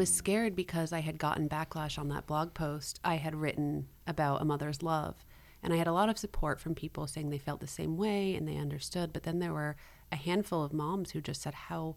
[0.00, 4.40] was scared because I had gotten backlash on that blog post I had written about
[4.40, 5.26] a mother's love.
[5.62, 8.34] And I had a lot of support from people saying they felt the same way
[8.34, 9.12] and they understood.
[9.12, 9.76] But then there were
[10.10, 11.96] a handful of moms who just said, How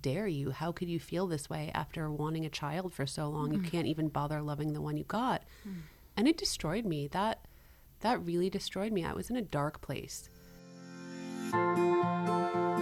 [0.00, 0.50] dare you?
[0.50, 3.50] How could you feel this way after wanting a child for so long?
[3.50, 3.52] Mm.
[3.52, 5.44] You can't even bother loving the one you got.
[5.64, 5.82] Mm.
[6.16, 7.06] And it destroyed me.
[7.06, 7.46] That
[8.00, 9.04] that really destroyed me.
[9.04, 10.28] I was in a dark place.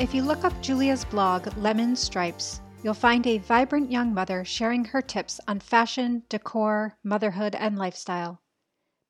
[0.00, 4.82] If you look up Julia's blog, Lemon Stripes, you'll find a vibrant young mother sharing
[4.86, 8.40] her tips on fashion, decor, motherhood, and lifestyle.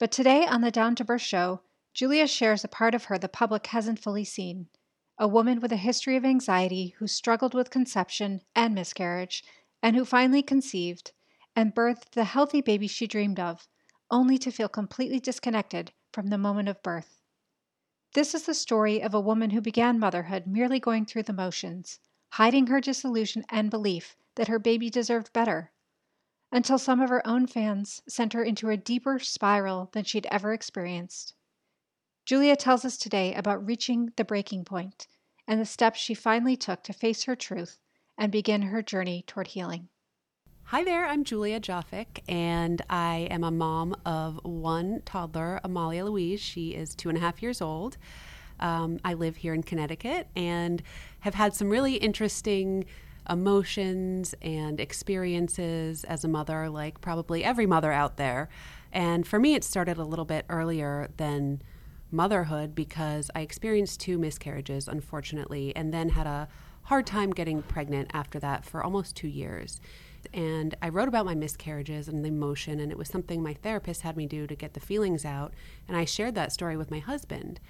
[0.01, 1.61] But today on the Down to Birth show,
[1.95, 4.67] Julia shares a part of her the public hasn't fully seen
[5.17, 9.45] a woman with a history of anxiety who struggled with conception and miscarriage,
[9.81, 11.12] and who finally conceived
[11.55, 13.69] and birthed the healthy baby she dreamed of,
[14.11, 17.20] only to feel completely disconnected from the moment of birth.
[18.12, 22.00] This is the story of a woman who began motherhood merely going through the motions,
[22.30, 25.70] hiding her disillusion and belief that her baby deserved better,
[26.50, 30.52] until some of her own fans sent her into a deeper spiral than she'd ever
[30.52, 31.34] experienced.
[32.25, 35.06] Julia tells us today about reaching the breaking point
[35.47, 37.78] and the steps she finally took to face her truth
[38.19, 39.89] and begin her journey toward healing.
[40.71, 46.41] Hi there, I'm Julia Dzafic, and I am a mom of one toddler, Amalia Louise.
[46.41, 47.97] She is two and a half years old.
[48.61, 50.81] Um, I live here in Connecticut and
[51.23, 52.85] have had some really interesting
[53.29, 58.48] emotions and experiences as a mother, like probably every mother out there.
[58.92, 61.63] And for me, it started a little bit earlier than
[62.13, 66.47] motherhood because I experienced two miscarriages, unfortunately, and then had a
[66.83, 69.80] hard time getting pregnant after that for almost two years
[70.33, 74.03] and I wrote about my miscarriages and the emotion, and it was something my therapist
[74.03, 75.53] had me do to get the feelings out.
[75.89, 77.61] And I shared that story with my husband.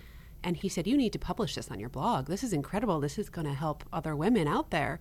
[0.42, 2.26] And he said, You need to publish this on your blog.
[2.26, 3.00] This is incredible.
[3.00, 5.00] This is going to help other women out there.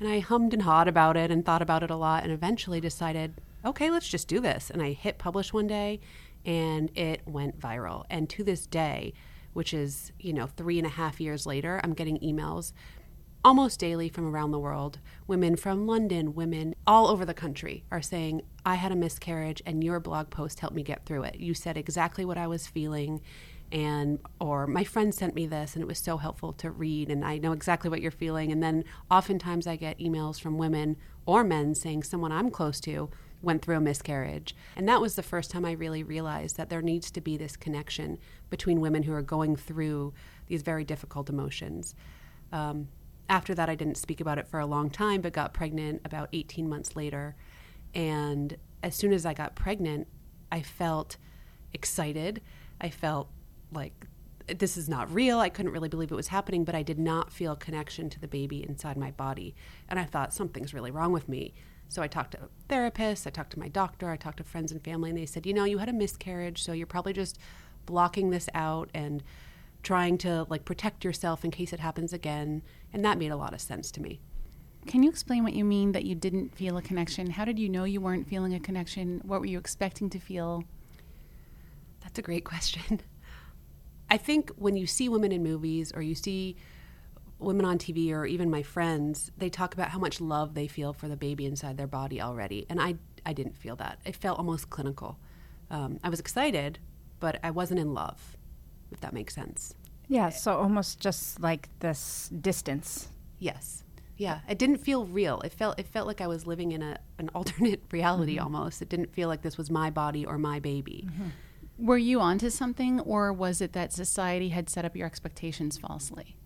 [0.00, 2.80] And I hummed and hawed about it and thought about it a lot and eventually
[2.80, 4.70] decided, okay, let's just do this.
[4.70, 6.00] And I hit publish one day
[6.44, 8.04] and it went viral.
[8.10, 9.14] And to this day,
[9.52, 12.72] which is, you know, three and a half years later, I'm getting emails
[13.44, 14.98] almost daily from around the world.
[15.26, 19.84] Women from London, women all over the country are saying, I had a miscarriage and
[19.84, 21.36] your blog post helped me get through it.
[21.36, 23.20] You said exactly what I was feeling
[23.70, 27.24] and or my friend sent me this and it was so helpful to read and
[27.24, 31.44] I know exactly what you're feeling and then oftentimes I get emails from women or
[31.44, 33.10] men saying someone I'm close to
[33.42, 34.56] went through a miscarriage.
[34.74, 37.56] And that was the first time I really realized that there needs to be this
[37.56, 38.18] connection
[38.48, 40.14] between women who are going through
[40.46, 41.94] these very difficult emotions.
[42.52, 42.88] Um,
[43.28, 46.28] after that, I didn't speak about it for a long time, but got pregnant about
[46.32, 47.36] 18 months later.
[47.94, 50.08] And as soon as I got pregnant,
[50.52, 51.16] I felt
[51.72, 52.42] excited.
[52.80, 53.28] I felt
[53.72, 54.06] like
[54.46, 55.38] this is not real.
[55.38, 58.20] I couldn't really believe it was happening, but I did not feel a connection to
[58.20, 59.54] the baby inside my body.
[59.88, 61.54] And I thought something's really wrong with me.
[61.88, 64.82] So I talked to therapists, I talked to my doctor, I talked to friends and
[64.82, 67.38] family, and they said, you know, you had a miscarriage, so you're probably just
[67.86, 69.22] blocking this out and
[69.84, 72.62] trying to like protect yourself in case it happens again.
[72.92, 74.20] And that made a lot of sense to me.
[74.86, 77.30] Can you explain what you mean that you didn't feel a connection?
[77.30, 79.20] How did you know you weren't feeling a connection?
[79.24, 80.64] What were you expecting to feel?
[82.02, 83.00] That's a great question.
[84.10, 86.56] I think when you see women in movies or you see
[87.38, 90.92] women on TV or even my friends, they talk about how much love they feel
[90.92, 92.66] for the baby inside their body already.
[92.68, 94.00] And I, I didn't feel that.
[94.04, 95.18] It felt almost clinical.
[95.70, 96.78] Um, I was excited,
[97.20, 98.36] but I wasn't in love
[98.94, 99.74] if that makes sense.
[100.08, 103.08] Yeah, so almost just like this distance.
[103.38, 103.84] Yes.
[104.16, 105.40] Yeah, it didn't feel real.
[105.40, 108.44] It felt it felt like I was living in a an alternate reality mm-hmm.
[108.44, 108.80] almost.
[108.80, 111.08] It didn't feel like this was my body or my baby.
[111.08, 111.86] Mm-hmm.
[111.86, 116.36] Were you onto something or was it that society had set up your expectations falsely?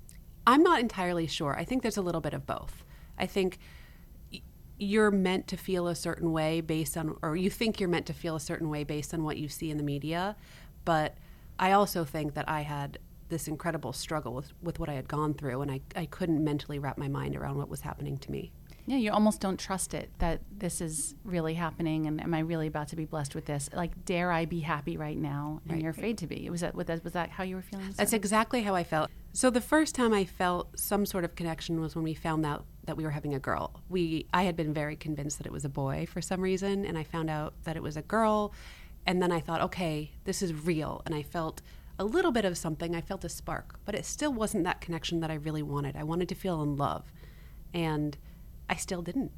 [0.46, 1.54] I'm not entirely sure.
[1.58, 2.82] I think there's a little bit of both.
[3.18, 3.58] I think
[4.78, 8.14] you're meant to feel a certain way based on or you think you're meant to
[8.14, 10.36] feel a certain way based on what you see in the media,
[10.86, 11.18] but
[11.58, 15.34] I also think that I had this incredible struggle with, with what I had gone
[15.34, 18.52] through, and I, I couldn't mentally wrap my mind around what was happening to me.
[18.86, 22.66] Yeah, you almost don't trust it that this is really happening, and am I really
[22.66, 23.68] about to be blessed with this?
[23.74, 25.60] Like, dare I be happy right now?
[25.64, 25.82] And right.
[25.82, 26.48] you're afraid to be.
[26.48, 27.92] Was that, was that was that how you were feeling?
[27.98, 29.10] That's exactly how I felt.
[29.34, 32.64] So the first time I felt some sort of connection was when we found out
[32.86, 33.82] that we were having a girl.
[33.90, 36.96] We I had been very convinced that it was a boy for some reason, and
[36.96, 38.54] I found out that it was a girl.
[39.08, 41.00] And then I thought, okay, this is real.
[41.06, 41.62] And I felt
[41.98, 42.94] a little bit of something.
[42.94, 45.96] I felt a spark, but it still wasn't that connection that I really wanted.
[45.96, 47.10] I wanted to feel in love,
[47.72, 48.18] and
[48.68, 49.32] I still didn't.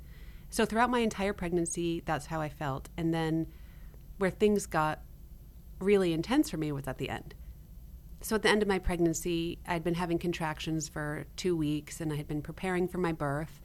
[0.51, 2.89] So throughout my entire pregnancy, that's how I felt.
[2.97, 3.47] And then
[4.19, 5.03] where things got
[5.79, 7.37] really intense for me was at the end.
[8.23, 12.13] So at the end of my pregnancy, I'd been having contractions for two weeks and
[12.13, 13.61] I had been preparing for my birth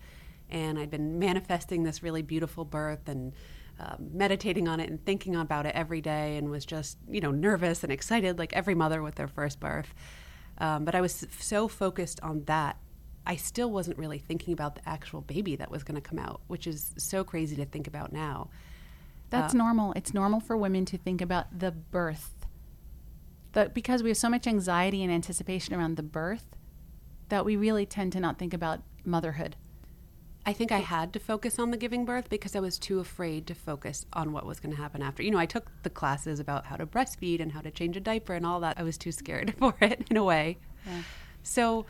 [0.51, 3.34] and I'd been manifesting this really beautiful birth and
[3.80, 7.31] um, meditating on it and thinking about it every day and was just, you know,
[7.31, 9.94] nervous and excited like every mother with their first birth.
[10.57, 12.77] Um, but I was so focused on that,
[13.25, 16.42] I still wasn't really thinking about the actual baby that was going to come out,
[16.48, 18.50] which is so crazy to think about now.
[19.30, 19.94] That's uh, normal.
[19.94, 22.31] It's normal for women to think about the birth
[23.54, 26.45] that because we have so much anxiety and anticipation around the birth
[27.30, 29.56] that we really tend to not think about motherhood.
[30.47, 33.47] I think I had to focus on the giving birth because I was too afraid
[33.47, 35.24] to focus on what was going to happen after.
[35.24, 38.00] You know, I took the classes about how to breastfeed and how to change a
[38.00, 38.80] diaper and all that.
[38.80, 40.57] I was too scared for it in a way.
[40.86, 41.01] Yeah.
[41.42, 41.88] So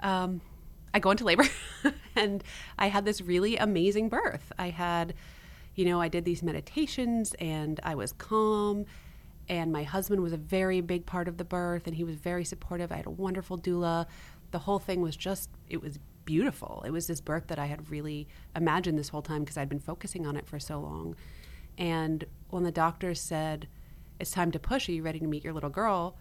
[0.00, 0.40] um,
[0.92, 1.44] I go into labor
[2.16, 2.42] and
[2.78, 4.52] I had this really amazing birth.
[4.58, 5.14] I had,
[5.76, 8.86] you know, I did these meditations and I was calm
[9.48, 12.44] and my husband was a very big part of the birth and he was very
[12.44, 12.90] supportive.
[12.90, 14.06] I had a wonderful doula.
[14.50, 16.82] The whole thing was just it was beautiful.
[16.84, 19.80] It was this birth that I had really imagined this whole time because I'd been
[19.80, 21.16] focusing on it for so long.
[21.78, 23.66] And when the doctor said,
[24.20, 24.90] "It's time to push.
[24.90, 26.18] Are you ready to meet your little girl?"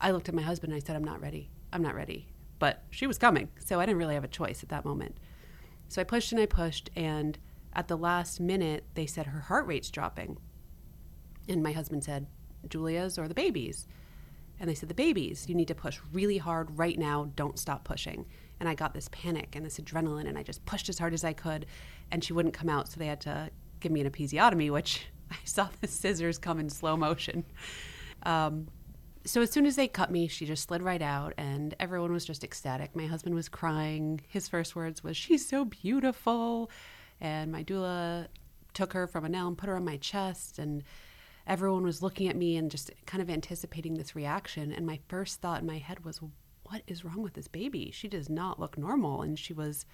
[0.00, 1.50] I looked at my husband and I said, "I'm not ready.
[1.72, 2.28] I'm not ready."
[2.60, 5.16] But she was coming, so I didn't really have a choice at that moment.
[5.88, 7.36] So I pushed and I pushed and
[7.72, 10.38] at the last minute they said her heart rate's dropping.
[11.48, 12.28] And my husband said,
[12.68, 13.88] Julia's or the baby's?
[14.60, 15.48] And they said, The baby's.
[15.48, 17.32] You need to push really hard right now.
[17.34, 18.26] Don't stop pushing.
[18.62, 21.24] And I got this panic and this adrenaline, and I just pushed as hard as
[21.24, 21.66] I could,
[22.12, 22.86] and she wouldn't come out.
[22.86, 23.50] So they had to
[23.80, 27.44] give me an episiotomy, which I saw the scissors come in slow motion.
[28.22, 28.68] Um,
[29.24, 32.24] so as soon as they cut me, she just slid right out, and everyone was
[32.24, 32.94] just ecstatic.
[32.94, 34.20] My husband was crying.
[34.28, 36.70] His first words was, "She's so beautiful,"
[37.20, 38.28] and my doula
[38.74, 40.84] took her from Anel and put her on my chest, and
[41.48, 44.70] everyone was looking at me and just kind of anticipating this reaction.
[44.70, 46.20] And my first thought in my head was,
[46.64, 47.90] what is wrong with this baby?
[47.92, 49.22] She does not look normal.
[49.22, 49.84] And she was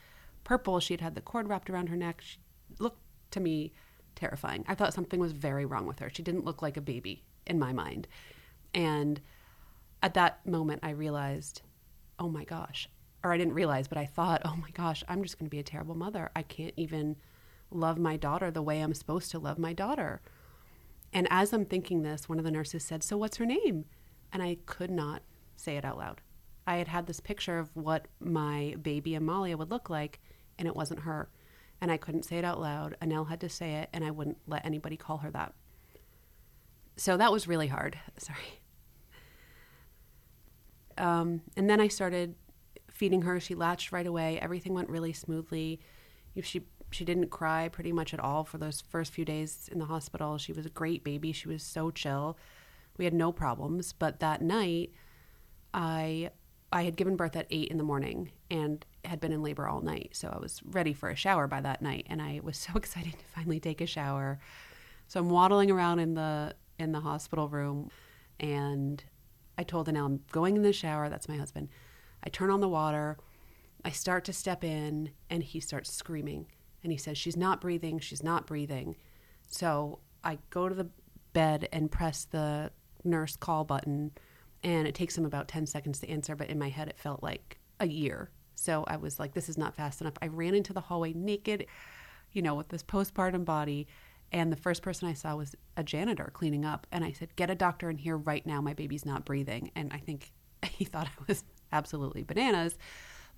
[0.45, 0.81] purple.
[0.81, 2.21] She had had the cord wrapped around her neck.
[2.23, 2.39] She
[2.79, 3.01] looked
[3.33, 3.73] to me
[4.15, 4.65] terrifying.
[4.69, 6.11] I thought something was very wrong with her.
[6.13, 8.09] She didn't look like a baby in my mind.
[8.75, 9.21] And
[10.03, 11.63] at that moment, I realized,
[12.19, 12.89] oh my gosh.
[13.25, 15.59] Or I didn't realize, but I thought, oh my gosh, I'm just going to be
[15.59, 16.31] a terrible mother.
[16.37, 17.17] I can't even
[17.71, 20.21] love my daughter the way I'm supposed to love my daughter.
[21.13, 23.87] And as I'm thinking this, one of the nurses said, So what's her name?
[24.33, 25.23] And I could not
[25.57, 26.21] say it out loud.
[26.69, 30.21] I had had this picture of what my baby Amalia would look like,
[30.59, 31.31] and it wasn't her.
[31.81, 32.95] And I couldn't say it out loud.
[33.01, 35.55] Anel had to say it, and I wouldn't let anybody call her that.
[36.97, 37.99] So that was really hard.
[38.19, 38.61] Sorry.
[40.99, 42.35] Um, and then I started
[42.91, 43.41] feeding her.
[43.41, 44.39] She latched right away.
[44.39, 45.81] Everything went really smoothly.
[46.43, 49.87] She she didn't cry pretty much at all for those first few days in the
[49.87, 50.37] hospital.
[50.37, 51.33] She was a great baby.
[51.33, 52.37] She was so chill.
[52.99, 53.95] We had no problems.
[53.95, 54.93] But that night,
[55.73, 56.31] I
[56.73, 59.81] I had given birth at eight in the morning and had been in labor all
[59.81, 60.11] night.
[60.13, 63.13] So I was ready for a shower by that night, and I was so excited
[63.13, 64.39] to finally take a shower.
[65.07, 67.91] So I'm waddling around in the in the hospital room,
[68.39, 69.03] and
[69.57, 71.09] I told Anel I'm going in the shower.
[71.09, 71.69] That's my husband.
[72.23, 73.19] I turn on the water.
[73.85, 76.47] I start to step in, and he starts screaming
[76.83, 78.97] and he says, She's not breathing, she's not breathing.
[79.49, 80.89] So I go to the
[81.33, 82.71] bed and press the
[83.05, 84.13] nurse call button,
[84.63, 87.23] and it takes him about 10 seconds to answer, but in my head, it felt
[87.23, 88.31] like a year.
[88.55, 90.15] So I was like, This is not fast enough.
[90.21, 91.67] I ran into the hallway naked,
[92.33, 93.87] you know, with this postpartum body.
[94.31, 96.87] And the first person I saw was a janitor cleaning up.
[96.93, 98.61] And I said, Get a doctor in here right now.
[98.61, 99.71] My baby's not breathing.
[99.77, 100.33] And I think
[100.65, 102.77] he thought I was absolutely bananas.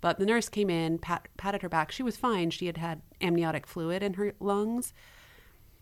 [0.01, 1.91] But the nurse came in, pat, patted her back.
[1.91, 2.49] She was fine.
[2.49, 4.93] She had had amniotic fluid in her lungs.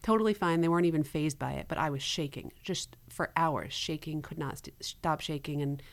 [0.01, 0.61] Totally fine.
[0.61, 4.37] They weren't even fazed by it, but I was shaking just for hours, shaking, could
[4.37, 5.61] not st- stop shaking.
[5.61, 5.83] And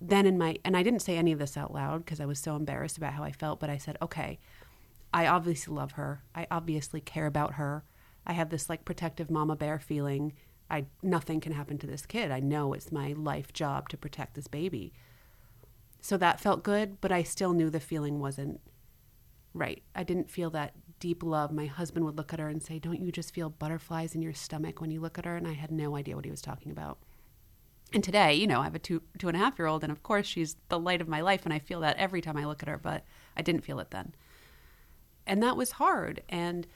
[0.00, 2.40] then in my, and I didn't say any of this out loud because I was
[2.40, 4.40] so embarrassed about how I felt, but I said, okay,
[5.12, 6.22] I obviously love her.
[6.34, 7.84] I obviously care about her.
[8.26, 10.34] I have this like protective mama bear feeling.
[10.70, 12.30] I nothing can happen to this kid.
[12.30, 14.92] I know it's my life job to protect this baby.
[16.00, 18.60] So that felt good, but I still knew the feeling wasn't
[19.52, 19.82] right.
[19.94, 21.52] I didn't feel that deep love.
[21.52, 24.34] My husband would look at her and say, Don't you just feel butterflies in your
[24.34, 25.36] stomach when you look at her?
[25.36, 26.98] And I had no idea what he was talking about.
[27.92, 29.92] And today, you know, I have a two two and a half year old, and
[29.92, 32.46] of course she's the light of my life, and I feel that every time I
[32.46, 33.04] look at her, but
[33.36, 34.14] I didn't feel it then.
[35.26, 36.22] and that was hard.
[36.28, 36.66] And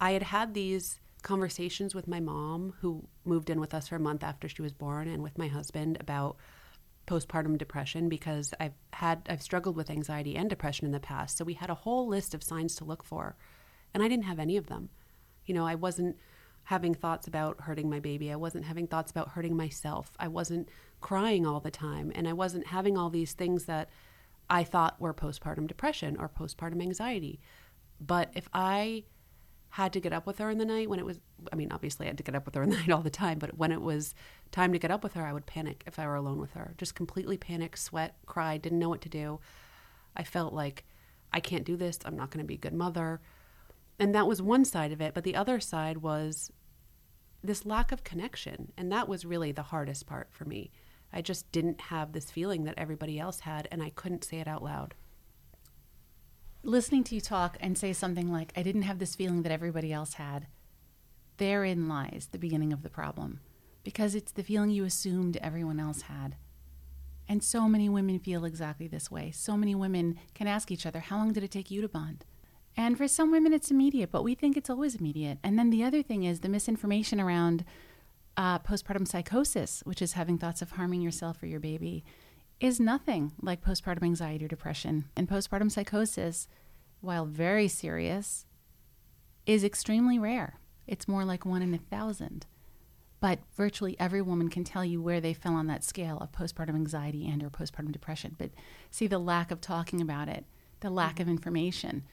[0.00, 4.00] I had had these conversations with my mom, who moved in with us for a
[4.00, 6.36] month after she was born, and with my husband about
[7.06, 11.36] postpartum depression because I've had I've struggled with anxiety and depression in the past.
[11.36, 13.36] So we had a whole list of signs to look for,
[13.94, 14.90] and I didn't have any of them.
[15.46, 16.16] You know, I wasn't
[16.64, 18.30] having thoughts about hurting my baby.
[18.30, 20.12] I wasn't having thoughts about hurting myself.
[20.18, 20.68] I wasn't
[21.00, 23.90] crying all the time, and I wasn't having all these things that
[24.48, 27.40] I thought were postpartum depression or postpartum anxiety.
[28.00, 29.04] But if I
[29.72, 31.18] had to get up with her in the night when it was
[31.50, 33.08] I mean obviously I had to get up with her in the night all the
[33.08, 34.14] time but when it was
[34.50, 36.74] time to get up with her I would panic if I were alone with her
[36.76, 39.40] just completely panic sweat cry didn't know what to do
[40.14, 40.84] I felt like
[41.32, 43.22] I can't do this I'm not going to be a good mother
[44.02, 46.50] and that was one side of it but the other side was
[47.42, 50.70] this lack of connection and that was really the hardest part for me
[51.12, 54.48] I just didn't have this feeling that everybody else had and I couldn't say it
[54.48, 54.94] out loud
[56.62, 59.92] listening to you talk and say something like, I didn't have this feeling that everybody
[59.92, 60.46] else had,
[61.38, 63.40] therein lies the beginning of the problem.
[63.82, 66.36] Because it's the feeling you assumed everyone else had.
[67.28, 69.32] And so many women feel exactly this way.
[69.32, 72.24] So many women can ask each other, How long did it take you to bond?
[72.76, 75.38] And for some women, it's immediate, but we think it's always immediate.
[75.42, 77.64] And then the other thing is the misinformation around
[78.36, 82.04] uh, postpartum psychosis, which is having thoughts of harming yourself or your baby
[82.60, 85.04] is nothing like postpartum anxiety or depression.
[85.16, 86.48] And postpartum psychosis,
[87.00, 88.46] while very serious,
[89.44, 90.60] is extremely rare.
[90.86, 92.46] It's more like one in a thousand.
[93.20, 96.74] But virtually every woman can tell you where they fell on that scale of postpartum
[96.74, 98.36] anxiety and or postpartum depression.
[98.38, 98.50] But
[98.90, 100.44] see the lack of talking about it,
[100.80, 102.04] the lack of information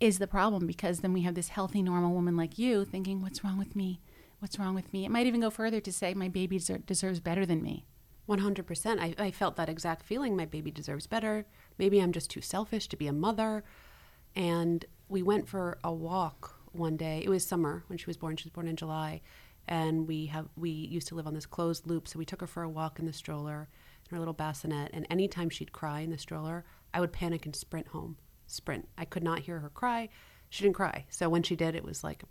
[0.00, 3.42] is the problem because then we have this healthy normal woman like you thinking what's
[3.42, 4.00] wrong with me?
[4.38, 5.04] What's wrong with me?
[5.04, 7.84] It might even go further to say my baby deserves better than me.
[8.28, 9.00] 100%.
[9.00, 10.36] I, I felt that exact feeling.
[10.36, 11.46] My baby deserves better.
[11.78, 13.64] Maybe I'm just too selfish to be a mother.
[14.36, 17.22] And we went for a walk one day.
[17.24, 18.36] It was summer when she was born.
[18.36, 19.22] She was born in July.
[19.66, 22.06] And we have we used to live on this closed loop.
[22.06, 23.68] So we took her for a walk in the stroller,
[24.08, 24.90] in her little bassinet.
[24.92, 28.18] And anytime she'd cry in the stroller, I would panic and sprint home.
[28.48, 28.88] Sprint.
[28.98, 30.08] I could not hear her cry.
[30.50, 31.04] She didn't cry.
[31.08, 32.26] So when she did, it was like a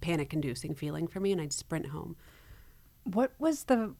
[0.00, 1.32] panic inducing feeling for me.
[1.32, 2.16] And I'd sprint home.
[3.04, 3.94] What was the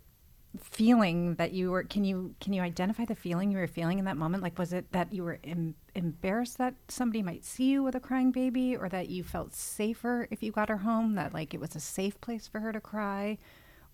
[0.60, 4.04] feeling that you were can you can you identify the feeling you were feeling in
[4.04, 7.82] that moment like was it that you were em- embarrassed that somebody might see you
[7.82, 11.34] with a crying baby or that you felt safer if you got her home that
[11.34, 13.36] like it was a safe place for her to cry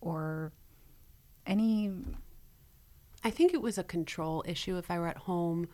[0.00, 0.52] or
[1.46, 1.90] any
[3.24, 5.66] I think it was a control issue if I were at home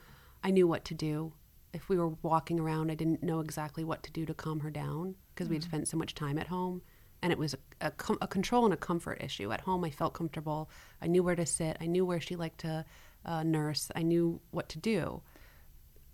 [0.45, 1.33] I knew what to do
[1.76, 4.71] if we were walking around I didn't know exactly what to do to calm her
[4.71, 5.54] down because mm-hmm.
[5.54, 6.83] we'd spent so much time at home
[7.23, 9.50] and it was a, a, a, control and a comfort issue.
[9.50, 10.71] At home, I felt comfortable.
[11.00, 11.76] I knew where to sit.
[11.80, 12.85] I knew where she liked to
[13.25, 13.90] uh, nurse.
[13.97, 15.23] I knew what to do.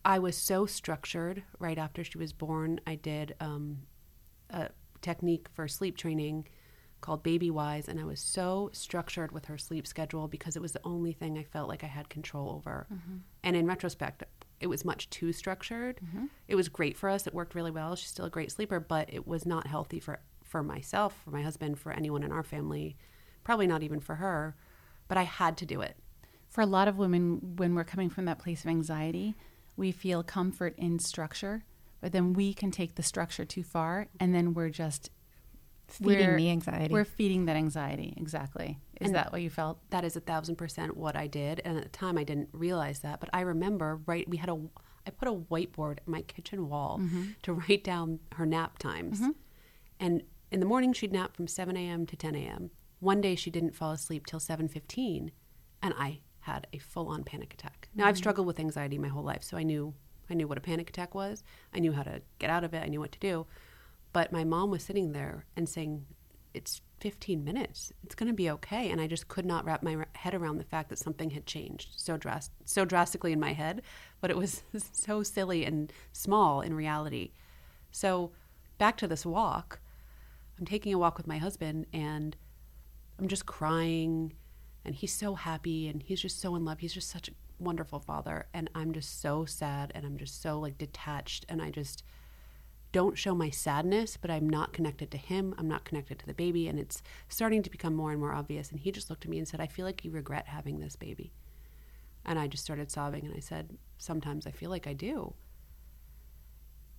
[0.05, 2.81] I was so structured right after she was born.
[2.87, 3.83] I did um,
[4.51, 6.49] a technique for sleep training
[7.01, 10.73] called Baby Wise, and I was so structured with her sleep schedule because it was
[10.73, 12.87] the only thing I felt like I had control over.
[12.93, 13.17] Mm-hmm.
[13.43, 14.23] And in retrospect,
[14.63, 15.97] it was much too structured.
[15.97, 16.27] Mm-hmm.
[16.49, 17.27] It was great for us.
[17.27, 17.97] It worked really well.
[17.97, 21.41] She's still a great sleeper, but it was not healthy for for myself, for my
[21.41, 22.95] husband, for anyone in our family,
[23.43, 24.55] probably not even for her,
[25.09, 25.97] but I had to do it.
[26.51, 29.35] For a lot of women, when we're coming from that place of anxiety,
[29.79, 31.65] we feel comfort in structure,
[32.03, 35.11] but then we can take the structure too far, and then we're just
[35.89, 36.93] feeding the anxiety.
[36.93, 38.13] We're feeding that anxiety.
[38.19, 38.79] Exactly.
[39.03, 39.79] Is and that what you felt?
[39.91, 41.61] That is a thousand percent what I did.
[41.65, 43.21] And at the time, I didn't realize that.
[43.21, 44.59] But I remember, right, we had a,
[45.07, 47.31] I put a whiteboard in my kitchen wall mm-hmm.
[47.43, 49.21] to write down her nap times.
[49.21, 49.31] Mm-hmm.
[50.01, 52.07] And in the morning, she'd nap from 7 a.m.
[52.07, 52.71] to 10 a.m.
[53.01, 55.31] One day, she didn't fall asleep till 7:15,
[55.83, 57.89] and I had a full-on panic attack.
[57.95, 58.09] Now, mm-hmm.
[58.09, 59.95] I've struggled with anxiety my whole life, so I knew
[60.31, 61.43] I knew what a panic attack was.
[61.75, 62.83] I knew how to get out of it.
[62.83, 63.47] I knew what to do.
[64.13, 66.07] But my mom was sitting there and saying,
[66.55, 67.93] "It's 15 minutes.
[68.05, 70.65] It's going to be okay." And I just could not wrap my head around the
[70.65, 73.83] fact that something had changed so drast- so drastically in my head,
[74.21, 77.33] but it was so silly and small in reality.
[77.91, 78.31] So,
[78.79, 79.81] back to this walk.
[80.59, 82.37] I'm taking a walk with my husband and
[83.19, 84.35] I'm just crying
[84.85, 86.81] and he's so happy and he's just so in love.
[86.81, 90.59] He's just such a wonderful father and I'm just so sad and I'm just so
[90.59, 92.03] like detached and I just
[92.93, 95.55] don't show my sadness, but I'm not connected to him.
[95.59, 98.71] I'm not connected to the baby and it's starting to become more and more obvious
[98.71, 100.97] and he just looked at me and said, "I feel like you regret having this
[100.97, 101.33] baby."
[102.25, 105.35] And I just started sobbing and I said, "Sometimes I feel like I do."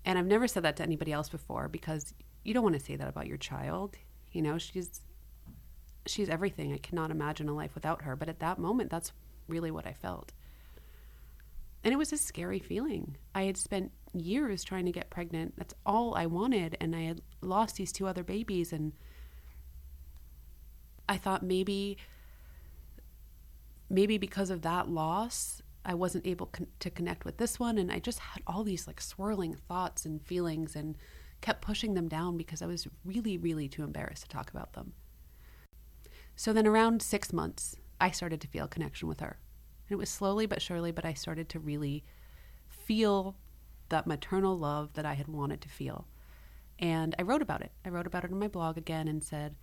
[0.05, 2.95] And I've never said that to anybody else before because you don't want to say
[2.95, 3.95] that about your child.
[4.31, 5.01] You know, she's
[6.05, 6.73] she's everything.
[6.73, 9.13] I cannot imagine a life without her, but at that moment that's
[9.47, 10.33] really what I felt.
[11.83, 13.17] And it was a scary feeling.
[13.35, 15.55] I had spent years trying to get pregnant.
[15.57, 16.77] That's all I wanted.
[16.79, 18.71] And I had lost these two other babies.
[18.71, 18.93] And
[21.09, 21.97] I thought maybe,
[23.89, 27.77] maybe because of that loss, I wasn't able con- to connect with this one.
[27.77, 30.97] And I just had all these like swirling thoughts and feelings and
[31.41, 34.93] kept pushing them down because I was really, really too embarrassed to talk about them.
[36.37, 39.37] So then around six months, I started to feel a connection with her.
[39.93, 42.03] And it was slowly but surely, but I started to really
[42.67, 43.35] feel
[43.89, 46.07] that maternal love that I had wanted to feel.
[46.79, 47.71] And I wrote about it.
[47.85, 49.53] I wrote about it in my blog again and said,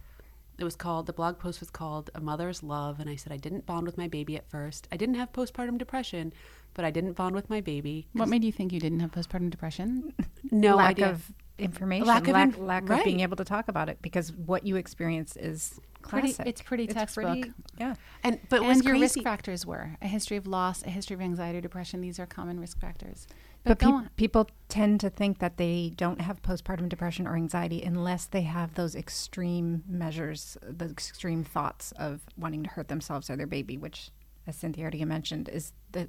[0.57, 3.01] it was called, the blog post was called A Mother's Love.
[3.01, 4.87] And I said, I didn't bond with my baby at first.
[4.93, 6.33] I didn't have postpartum depression,
[6.75, 8.07] but I didn't bond with my baby.
[8.13, 10.13] What made you think you didn't have postpartum depression?
[10.53, 11.11] No lack idea.
[11.11, 13.05] of information, Lack lack, of lack, inf- lack of right.
[13.05, 16.47] being able to talk about it because what you experience is Pretty- classic.
[16.47, 17.25] it's pretty textbook.
[17.27, 17.95] pretty- yeah.
[18.25, 21.15] and but what's and your crazy, risk factors were a history of loss, a history
[21.15, 22.01] of anxiety or depression.
[22.01, 23.27] These are common risk factors.
[23.63, 24.11] But, But, on.
[24.17, 28.73] people tend to think that they don't have postpartum depression or anxiety unless they have
[28.75, 34.11] those extreme measures, the extreme thoughts of wanting to hurt themselves or their baby, which,
[34.47, 36.09] as Cynthia already mentioned, is the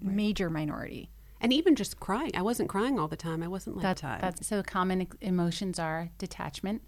[0.00, 1.10] major minority.
[1.40, 2.30] and even just crying.
[2.34, 3.42] I wasn't crying all the time.
[3.42, 6.80] I wasn't like That, so common emotions are detachment,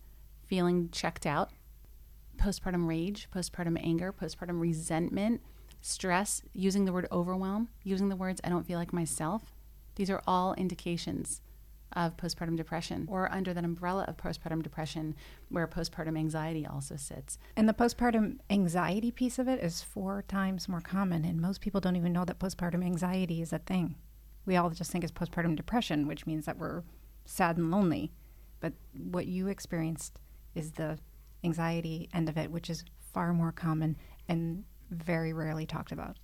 [0.47, 1.51] feeling checked out,
[2.37, 5.41] postpartum rage, postpartum anger, postpartum resentment,
[5.81, 9.55] stress, using the word overwhelm, using the words I don't feel like myself.
[9.95, 11.41] These are all indications
[11.93, 15.15] of postpartum depression or under that umbrella of postpartum depression
[15.49, 17.39] where postpartum anxiety also sits.
[17.57, 21.81] And the postpartum anxiety piece of it is four times more common, and most people
[21.81, 23.97] don't even know that postpartum anxiety is a thing.
[24.45, 26.83] We all just think it's postpartum depression, which means that we're
[27.25, 28.13] sad and lonely.
[28.61, 30.19] But what you experienced
[30.55, 30.99] is the
[31.47, 32.85] anxiety end of it, which is
[33.15, 33.97] far more common
[34.29, 36.17] and very rarely talked about.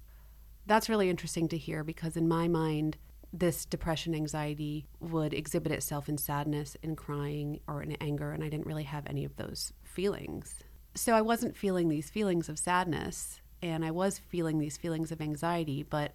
[0.67, 2.97] That's really interesting to hear because in my mind,
[3.33, 8.49] this depression anxiety would exhibit itself in sadness, in crying, or in anger, and I
[8.49, 10.57] didn't really have any of those feelings.
[10.95, 15.23] So I wasn't feeling these feelings of sadness, and I was feeling these feelings of
[15.23, 16.13] anxiety, but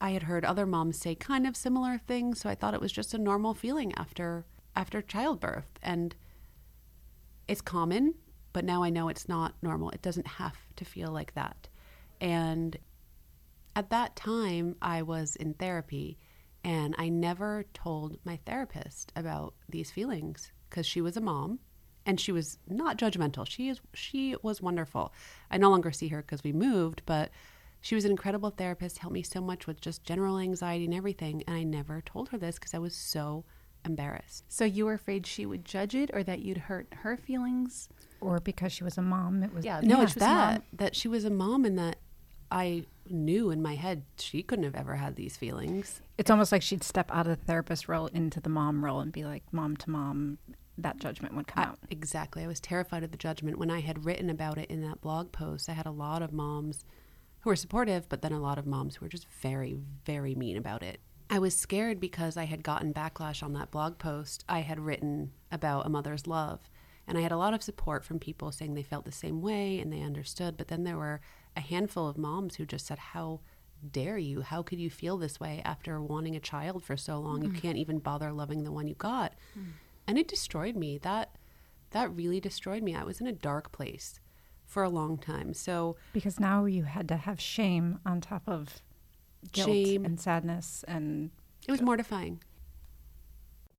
[0.00, 2.92] I had heard other moms say kind of similar things, so I thought it was
[2.92, 5.78] just a normal feeling after after childbirth.
[5.82, 6.14] And
[7.48, 8.14] it's common,
[8.52, 9.90] but now I know it's not normal.
[9.90, 11.68] It doesn't have to feel like that.
[12.20, 12.76] And
[13.76, 16.18] at that time, I was in therapy
[16.64, 21.60] and I never told my therapist about these feelings because she was a mom
[22.04, 23.46] and she was not judgmental.
[23.48, 25.12] She is she was wonderful.
[25.50, 27.30] I no longer see her because we moved, but
[27.80, 31.44] she was an incredible therapist, helped me so much with just general anxiety and everything,
[31.46, 33.44] and I never told her this because I was so
[33.84, 34.44] embarrassed.
[34.48, 37.88] So you were afraid she would judge it or that you'd hurt her feelings?
[38.20, 40.28] Or because she was a mom, it was Yeah, No, Yeah, it's she was a
[40.28, 41.96] that that she was a mom and that
[42.50, 46.00] I knew in my head she couldn't have ever had these feelings.
[46.16, 49.12] It's almost like she'd step out of the therapist role into the mom role and
[49.12, 50.38] be like mom to mom.
[50.76, 51.78] That judgment would come I- out.
[51.90, 52.44] exactly.
[52.44, 53.58] I was terrified of the judgment.
[53.58, 56.32] When I had written about it in that blog post, I had a lot of
[56.32, 56.84] moms
[57.40, 60.56] who were supportive, but then a lot of moms who were just very, very mean
[60.56, 61.00] about it.
[61.30, 64.44] I was scared because I had gotten backlash on that blog post.
[64.48, 66.60] I had written about a mother's love,
[67.08, 69.80] and I had a lot of support from people saying they felt the same way
[69.80, 70.58] and they understood.
[70.58, 71.22] But then there were
[71.56, 73.40] a handful of moms who just said, How
[73.90, 74.42] dare you?
[74.42, 77.42] How could you feel this way after wanting a child for so long?
[77.42, 77.60] You mm.
[77.60, 79.32] can't even bother loving the one you got.
[79.58, 79.68] Mm.
[80.06, 80.98] And it destroyed me.
[80.98, 81.34] That
[81.92, 82.94] that really destroyed me.
[82.94, 84.20] I was in a dark place
[84.66, 85.54] for a long time.
[85.54, 88.82] So Because now you had to have shame on top of
[89.52, 90.04] guilt Shame.
[90.04, 91.30] and sadness and
[91.66, 92.42] it was mortifying.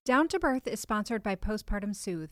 [0.04, 2.32] Down to Birth is sponsored by Postpartum Soothe.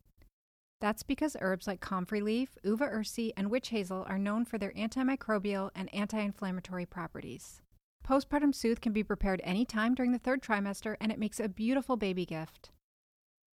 [0.81, 4.71] That's because herbs like comfrey leaf, uva ursi, and witch hazel are known for their
[4.71, 7.61] antimicrobial and anti inflammatory properties.
[8.05, 11.97] Postpartum Soothe can be prepared anytime during the third trimester, and it makes a beautiful
[11.97, 12.71] baby gift.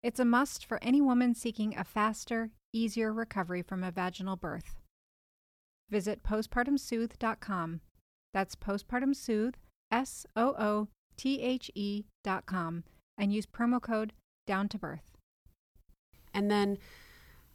[0.01, 4.81] It's a must for any woman seeking a faster, easier recovery from a vaginal birth.
[5.89, 7.81] Visit postpartumsoothe.com.
[8.33, 9.55] That's postpartum soothe,
[9.91, 11.69] S O O T H
[12.23, 12.85] dot com,
[13.19, 14.13] and use promo code
[14.47, 15.17] down to birth.
[16.33, 16.79] And then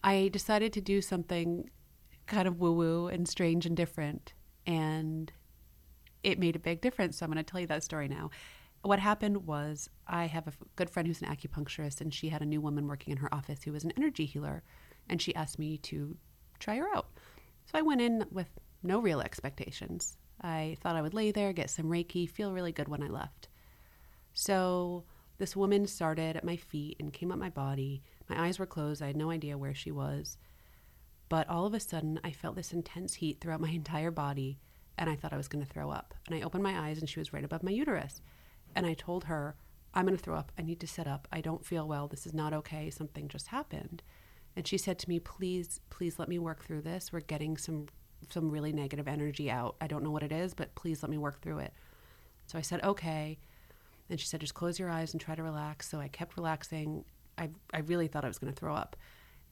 [0.04, 1.70] I decided to do something
[2.26, 4.34] kind of woo woo and strange and different.
[4.66, 5.32] And
[6.22, 7.16] it made a big difference.
[7.18, 8.30] So I'm going to tell you that story now.
[8.82, 12.46] what happened was I have a good friend who's an acupuncturist, and she had a
[12.46, 14.62] new woman working in her office who was an energy healer,
[15.08, 16.18] and she asked me to
[16.58, 17.08] try her out.
[17.64, 18.48] So I went in with
[18.82, 20.18] no real expectations.
[20.42, 23.48] I thought I would lay there, get some Reiki, feel really good when I left.
[24.34, 25.04] So
[25.38, 28.02] this woman started at my feet and came up my body.
[28.28, 29.02] My eyes were closed.
[29.02, 30.38] I had no idea where she was.
[31.28, 34.58] But all of a sudden, I felt this intense heat throughout my entire body,
[34.96, 36.14] and I thought I was going to throw up.
[36.26, 38.20] And I opened my eyes, and she was right above my uterus.
[38.74, 39.56] And I told her,
[39.94, 40.52] I'm going to throw up.
[40.58, 41.28] I need to sit up.
[41.30, 42.08] I don't feel well.
[42.08, 42.90] This is not okay.
[42.90, 44.02] Something just happened.
[44.56, 47.12] And she said to me, Please, please let me work through this.
[47.12, 47.86] We're getting some
[48.30, 49.76] some really negative energy out.
[49.82, 51.74] I don't know what it is, but please let me work through it.
[52.46, 53.38] So I said, Okay.
[54.10, 55.88] And she said, Just close your eyes and try to relax.
[55.88, 57.04] So I kept relaxing.
[57.38, 58.96] I, I really thought I was going to throw up.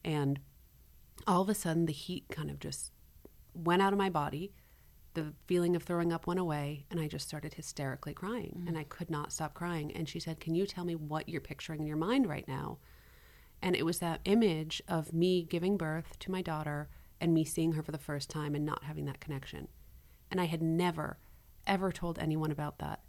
[0.03, 0.39] And
[1.27, 2.91] all of a sudden, the heat kind of just
[3.53, 4.53] went out of my body.
[5.13, 8.63] The feeling of throwing up went away, and I just started hysterically crying.
[8.67, 9.91] And I could not stop crying.
[9.95, 12.79] And she said, Can you tell me what you're picturing in your mind right now?
[13.61, 16.89] And it was that image of me giving birth to my daughter
[17.21, 19.69] and me seeing her for the first time and not having that connection.
[20.29, 21.17] And I had never,
[21.65, 23.01] ever told anyone about that.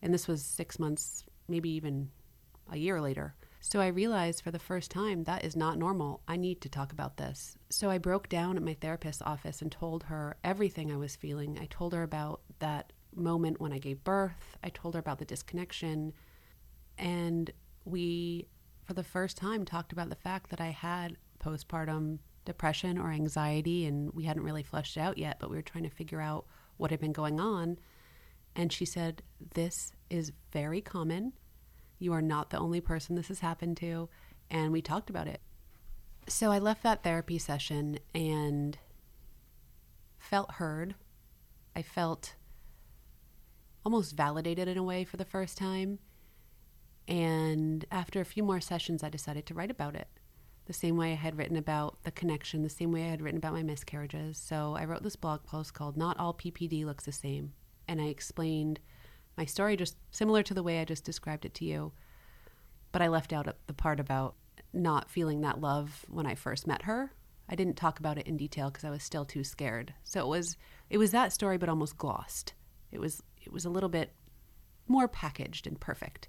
[0.00, 2.10] And this was six months, maybe even
[2.70, 3.34] a year later.
[3.68, 6.22] So I realized for the first time that is not normal.
[6.28, 7.58] I need to talk about this.
[7.68, 11.58] So I broke down at my therapist's office and told her everything I was feeling.
[11.60, 15.24] I told her about that moment when I gave birth, I told her about the
[15.24, 16.12] disconnection.
[16.96, 17.50] And
[17.84, 18.46] we,
[18.84, 23.84] for the first time, talked about the fact that I had postpartum depression or anxiety,
[23.86, 26.46] and we hadn't really fleshed it out yet, but we were trying to figure out
[26.76, 27.80] what had been going on.
[28.54, 29.22] And she said,
[29.54, 31.32] This is very common.
[31.98, 34.08] You are not the only person this has happened to.
[34.50, 35.40] And we talked about it.
[36.28, 38.78] So I left that therapy session and
[40.18, 40.94] felt heard.
[41.74, 42.34] I felt
[43.84, 45.98] almost validated in a way for the first time.
[47.06, 50.08] And after a few more sessions, I decided to write about it
[50.66, 53.38] the same way I had written about the connection, the same way I had written
[53.38, 54.36] about my miscarriages.
[54.36, 57.52] So I wrote this blog post called Not All PPD Looks the Same.
[57.86, 58.80] And I explained
[59.36, 61.92] my story just similar to the way I just described it to you.
[62.92, 64.36] But I left out the part about
[64.72, 67.12] not feeling that love when I first met her.
[67.48, 69.94] I didn't talk about it in detail because I was still too scared.
[70.04, 70.56] So it was
[70.90, 72.54] it was that story but almost glossed.
[72.90, 74.12] It was it was a little bit
[74.88, 76.28] more packaged and perfect.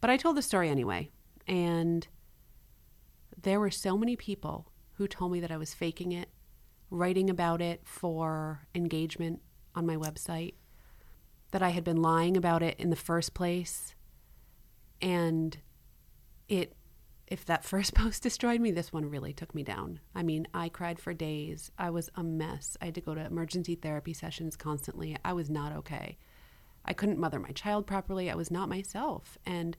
[0.00, 1.10] But I told the story anyway.
[1.46, 2.06] And
[3.40, 6.28] there were so many people who told me that I was faking it,
[6.90, 9.40] writing about it for engagement
[9.74, 10.54] on my website,
[11.52, 13.94] that I had been lying about it in the first place.
[15.00, 15.56] And
[16.48, 16.74] it,
[17.26, 20.00] if that first post destroyed me, this one really took me down.
[20.14, 21.70] I mean, I cried for days.
[21.78, 22.76] I was a mess.
[22.82, 25.16] I had to go to emergency therapy sessions constantly.
[25.24, 26.18] I was not okay.
[26.84, 28.30] I couldn't mother my child properly.
[28.30, 29.38] I was not myself.
[29.46, 29.76] And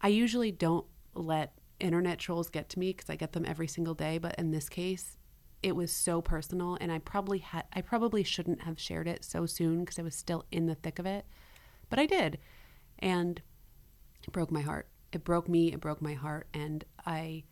[0.00, 3.94] I usually don't let internet trolls get to me because I get them every single
[3.94, 4.18] day.
[4.18, 5.16] But in this case,
[5.62, 9.46] it was so personal, and I probably had I probably shouldn't have shared it so
[9.46, 11.26] soon because I was still in the thick of it,
[11.88, 12.38] but I did,
[12.98, 13.40] and
[14.22, 14.88] it broke my heart.
[15.12, 15.72] It broke me.
[15.72, 17.44] It broke my heart, and I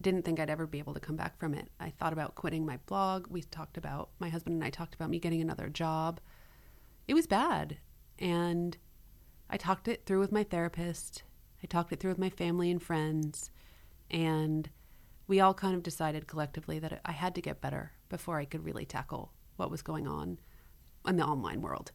[0.00, 1.68] didn't think I'd ever be able to come back from it.
[1.78, 3.26] I thought about quitting my blog.
[3.28, 6.20] We talked about my husband and I talked about me getting another job.
[7.06, 7.78] It was bad,
[8.18, 8.76] and
[9.50, 11.22] I talked it through with my therapist
[11.62, 13.50] I talked it through with my family and friends,
[14.10, 14.68] and
[15.32, 18.66] we all kind of decided collectively that I had to get better before I could
[18.66, 20.38] really tackle what was going on
[21.08, 21.90] in the online world.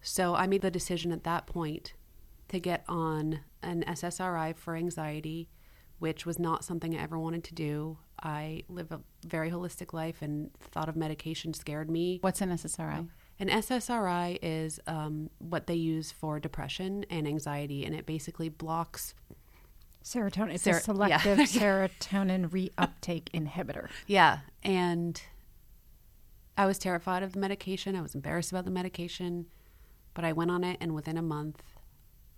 [0.00, 1.94] So I made the decision at that point
[2.48, 5.48] to get on an SSRI for anxiety,
[6.00, 7.98] which was not something I ever wanted to do.
[8.20, 12.18] I live a very holistic life and thought of medication scared me.
[12.20, 13.08] What's an SSRI?
[13.38, 19.14] An SSRI is um, what they use for depression and anxiety, and it basically blocks
[20.06, 20.54] serotonin.
[20.54, 21.44] It's Ser- a selective yeah.
[21.98, 23.88] serotonin reuptake inhibitor.
[24.06, 25.20] Yeah, and
[26.56, 27.96] I was terrified of the medication.
[27.96, 29.46] I was embarrassed about the medication,
[30.14, 31.62] but I went on it, and within a month,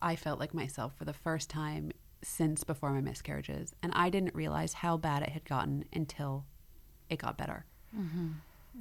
[0.00, 4.34] I felt like myself for the first time since before my miscarriages, and I didn't
[4.34, 6.46] realize how bad it had gotten until
[7.10, 7.66] it got better.
[7.96, 8.28] Mm-hmm.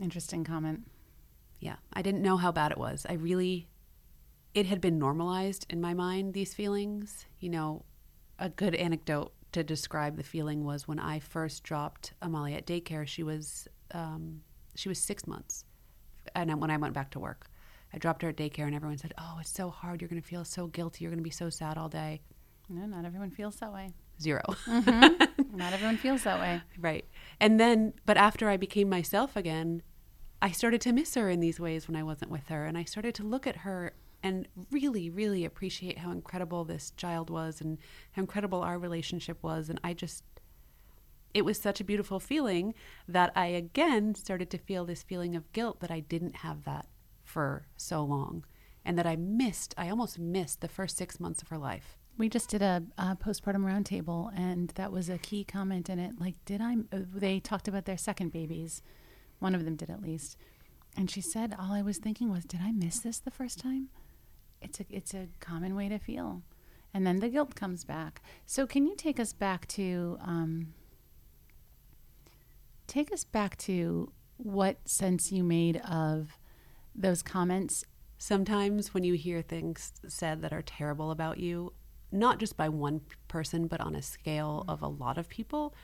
[0.02, 0.90] Interesting comment.
[1.60, 3.06] Yeah, I didn't know how bad it was.
[3.10, 3.68] I really,
[4.54, 7.26] it had been normalized in my mind, these feelings.
[7.40, 7.84] You know,
[8.40, 13.08] a good anecdote to describe the feeling was when I first dropped Amalia at daycare,
[13.08, 14.42] she was, um,
[14.76, 15.66] she was six months.
[16.36, 17.50] And when I went back to work,
[17.94, 20.02] I dropped her at daycare and everyone said, Oh, it's so hard.
[20.02, 21.04] You're going to feel so guilty.
[21.04, 22.22] You're going to be so sad all day.
[22.70, 23.94] No, not everyone feels that way.
[24.22, 24.42] Zero.
[24.68, 26.62] Not everyone feels that way.
[26.80, 27.06] Right.
[27.40, 29.84] And then, but after I became myself again,
[30.42, 32.66] I started to miss her in these ways when I wasn't with her.
[32.66, 33.94] And I started to look at her
[34.24, 37.78] and really, really appreciate how incredible this child was and
[38.12, 39.70] how incredible our relationship was.
[39.70, 40.24] And I just,
[41.34, 42.74] it was such a beautiful feeling
[43.08, 46.88] that I again started to feel this feeling of guilt that I didn't have that
[47.24, 48.44] for so long
[48.84, 51.98] and that I missed, I almost missed the first six months of her life.
[52.18, 56.14] We just did a, a postpartum roundtable, and that was a key comment in it.
[56.20, 56.78] Like, did I?
[56.92, 58.82] They talked about their second babies.
[59.40, 60.38] One of them did at least.
[60.96, 63.90] And she said, all I was thinking was, did I miss this the first time?
[64.62, 66.42] It's a it's a common way to feel,
[66.94, 68.22] and then the guilt comes back.
[68.46, 70.74] So, can you take us back to um,
[72.88, 76.38] take us back to what sense you made of
[76.96, 77.84] those comments?
[78.18, 81.74] Sometimes when you hear things said that are terrible about you,
[82.12, 85.76] not just by one person, but on a scale of a lot of people,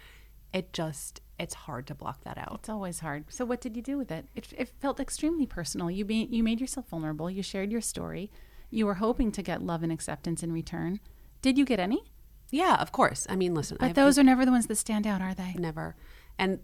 [0.53, 2.59] it just it's hard to block that out.
[2.59, 3.25] It's always hard.
[3.29, 4.25] So what did you do with it?
[4.36, 5.89] It, it felt extremely personal.
[5.89, 7.29] You be, you made yourself vulnerable.
[7.29, 8.31] You shared your story.
[8.73, 10.99] You were hoping to get love and acceptance in return.
[11.41, 12.12] Did you get any?
[12.49, 13.27] Yeah, of course.
[13.29, 13.77] I mean, listen.
[13.79, 15.53] But I've, those are never the ones that stand out, are they?
[15.53, 15.95] Never.
[16.38, 16.59] And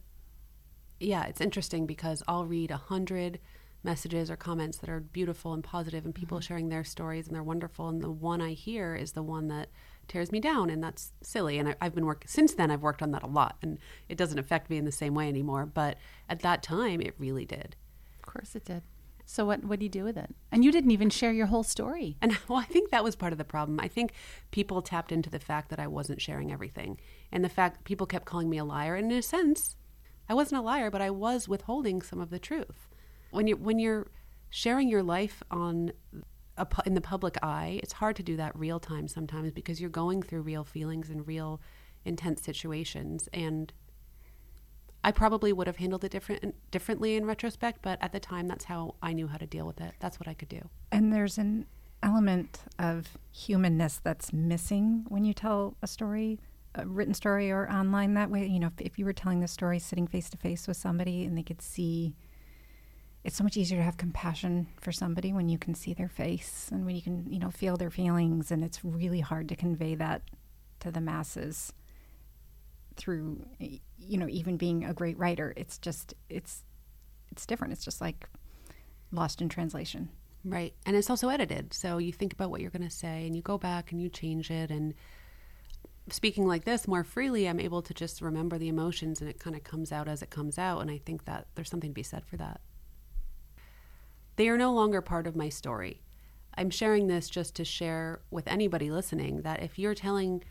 [1.00, 3.39] yeah, it's interesting because I'll read a hundred
[3.84, 6.48] messages or comments that are beautiful and positive and people mm-hmm.
[6.48, 9.69] sharing their stories and they're wonderful and the one i hear is the one that
[10.08, 13.02] tears me down and that's silly and I, have been working since then i've worked
[13.02, 13.78] on that a lot and
[14.10, 17.45] it doesn't affect me in the same way anymore but at that time it really
[17.45, 17.78] did
[18.15, 18.84] of course it did
[19.30, 20.34] so what what do you do with it?
[20.52, 22.18] And you didn't even share your whole story.
[22.20, 23.80] And well i think that was part of the problem.
[23.80, 24.13] I think
[24.50, 27.00] people tapped into the fact that i wasn't sharing everything.
[27.32, 28.96] And the fact people kept calling me a liar.
[28.96, 29.76] And in a sense
[30.28, 32.88] i wasn't a liar but i was withholding some of the truth.
[33.30, 34.08] When you when you're
[34.50, 35.92] sharing your life on
[36.58, 39.92] a, in the public eye, it's hard to do that real time sometimes because you're
[39.92, 41.62] going through real feelings and real
[42.04, 43.30] intense situations.
[43.32, 43.72] And
[45.04, 48.66] I probably would have handled it different differently in retrospect, but at the time that's
[48.66, 49.94] how I knew how to deal with it.
[50.00, 50.70] That's what I could do.
[50.92, 51.66] And there's an
[52.04, 56.40] element of humanness that's missing when you tell a story,
[56.76, 58.46] a written story or online that way.
[58.46, 61.24] You know, if, if you were telling the story sitting face to face with somebody
[61.24, 62.16] and they could see
[63.24, 66.70] it's so much easier to have compassion for somebody when you can see their face
[66.72, 68.50] and when you can, you know, feel their feelings.
[68.50, 70.22] And it's really hard to convey that
[70.80, 71.74] to the masses
[72.96, 73.46] through,
[74.00, 75.54] you know, even being a great writer.
[75.56, 76.64] It's just, it's,
[77.32, 77.74] it's different.
[77.74, 78.28] It's just like
[79.12, 80.10] lost in translation.
[80.46, 80.74] Right.
[80.86, 81.74] And it's also edited.
[81.74, 84.10] So you think about what you're going to say and you go back and you
[84.10, 84.72] change it.
[84.72, 84.94] And
[86.10, 89.56] speaking like this more freely, I'm able to just remember the emotions and it kind
[89.56, 90.80] of comes out as it comes out.
[90.80, 92.62] And I think that there's something to be said for that.
[94.38, 96.02] They are no longer part of my story.
[96.58, 100.44] I'm sharing this just to share with anybody listening that if you're telling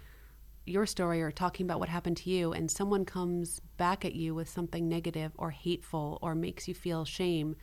[0.68, 4.34] your story or talking about what happened to you and someone comes back at you
[4.34, 7.56] with something negative or hateful or makes you feel shame,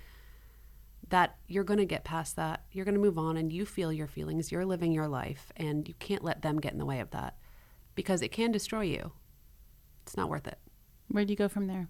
[1.09, 2.63] that you're going to get past that.
[2.71, 4.51] You're going to move on and you feel your feelings.
[4.51, 7.35] You're living your life and you can't let them get in the way of that
[7.93, 9.11] because it can destroy you.
[10.03, 10.59] It's not worth it.
[11.07, 11.89] where do you go from there?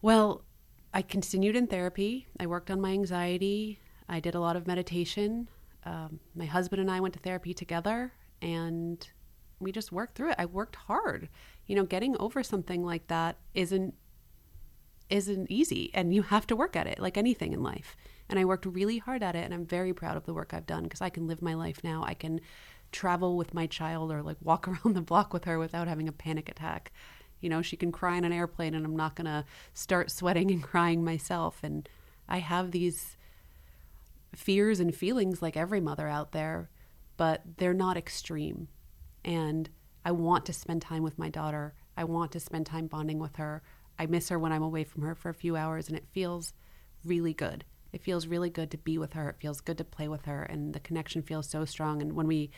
[0.00, 0.44] Well,
[0.92, 2.26] I continued in therapy.
[2.38, 3.78] I worked on my anxiety.
[4.08, 5.48] I did a lot of meditation.
[5.84, 9.08] Um, my husband and I went to therapy together and
[9.62, 10.36] we just worked through it.
[10.38, 11.28] I worked hard.
[11.66, 13.94] You know, getting over something like that isn't
[15.10, 17.96] isn't easy and you have to work at it like anything in life.
[18.30, 20.66] And I worked really hard at it and I'm very proud of the work I've
[20.66, 22.02] done because I can live my life now.
[22.02, 22.40] I can
[22.92, 26.12] travel with my child or like walk around the block with her without having a
[26.12, 26.92] panic attack.
[27.40, 29.44] You know, she can cry in an airplane and I'm not going to
[29.74, 31.60] start sweating and crying myself.
[31.62, 31.88] And
[32.28, 33.16] I have these
[34.34, 36.70] fears and feelings like every mother out there,
[37.16, 38.68] but they're not extreme.
[39.24, 39.68] And
[40.04, 41.74] I want to spend time with my daughter.
[41.96, 43.62] I want to spend time bonding with her.
[43.98, 46.54] I miss her when I'm away from her for a few hours, and it feels
[47.04, 47.64] really good.
[47.92, 49.28] It feels really good to be with her.
[49.30, 52.00] It feels good to play with her, and the connection feels so strong.
[52.00, 52.50] And when we,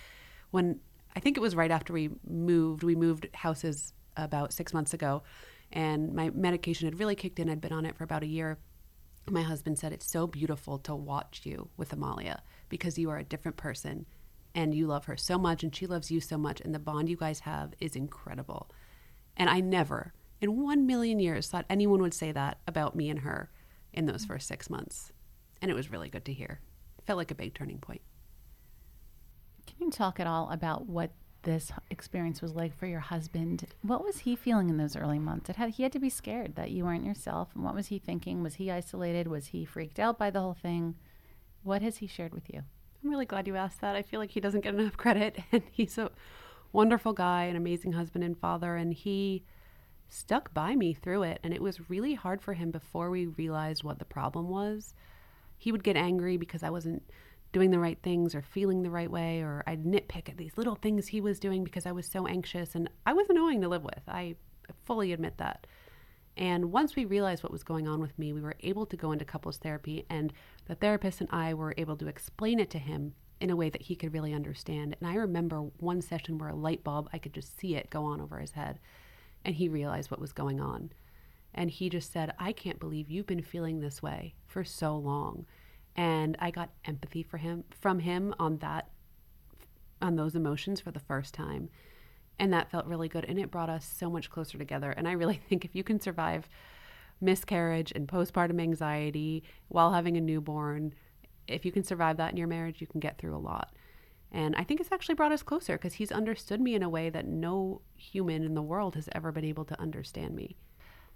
[0.53, 0.81] when
[1.16, 5.22] I think it was right after we moved, we moved houses about six months ago,
[5.72, 7.50] and my medication had really kicked in.
[7.50, 8.59] I'd been on it for about a year.
[9.29, 13.24] My husband said, It's so beautiful to watch you with Amalia because you are a
[13.24, 14.07] different person
[14.55, 17.09] and you love her so much and she loves you so much, and the bond
[17.09, 18.71] you guys have is incredible.
[19.37, 23.21] And I never, in one million years, thought anyone would say that about me and
[23.21, 23.51] her
[23.93, 25.12] in those first six months.
[25.61, 26.61] And it was really good to hear.
[27.07, 28.03] Felt like a big turning point.
[29.67, 31.11] Can you talk at all about what
[31.45, 33.67] this experience was like for your husband.
[33.83, 35.51] What was he feeling in those early months?
[35.55, 37.51] Had he had to be scared that you weren't yourself.
[37.55, 38.43] And what was he thinking?
[38.43, 39.29] Was he isolated?
[39.29, 40.97] Was he freaked out by the whole thing?
[41.62, 42.62] What has he shared with you?
[43.05, 43.97] I'm really glad you asked that.
[43.97, 46.11] I feel like he doesn't get enough credit, and he's a
[46.73, 49.45] wonderful guy, an amazing husband and father, and he
[50.09, 51.40] stuck by me through it.
[51.45, 54.95] And it was really hard for him before we realized what the problem was
[55.57, 57.03] he would get angry because I wasn't
[57.53, 60.75] doing the right things or feeling the right way, or I'd nitpick at these little
[60.75, 62.75] things he was doing because I was so anxious.
[62.75, 64.03] And I was annoying to live with.
[64.09, 64.35] I
[64.85, 65.67] fully admit that.
[66.37, 69.12] And once we realized what was going on with me, we were able to go
[69.12, 70.33] into couples therapy, and
[70.66, 73.83] the therapist and I were able to explain it to him in a way that
[73.83, 74.97] he could really understand.
[74.99, 78.05] And I remember one session where a light bulb, I could just see it go
[78.05, 78.79] on over his head,
[79.44, 80.90] and he realized what was going on.
[81.55, 85.47] And he just said, I can't believe you've been feeling this way for so long.
[85.94, 88.88] And I got empathy for him from him on that
[90.03, 91.68] on those emotions for the first time.
[92.38, 93.25] And that felt really good.
[93.25, 94.90] And it brought us so much closer together.
[94.90, 96.49] And I really think if you can survive
[97.20, 100.94] miscarriage and postpartum anxiety while having a newborn,
[101.47, 103.75] if you can survive that in your marriage, you can get through a lot.
[104.33, 107.09] And I think it's actually brought us closer because he's understood me in a way
[107.09, 110.57] that no human in the world has ever been able to understand me.